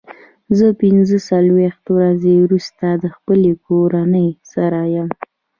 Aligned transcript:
زه 0.57 0.67
پنځه 0.81 1.17
څلوېښت 1.29 1.83
ورځې 1.97 2.33
وروسته 2.43 2.85
د 3.03 3.05
خپلې 3.15 3.51
کورنۍ 3.65 4.29
سره 4.53 4.79
یم. 4.95 5.09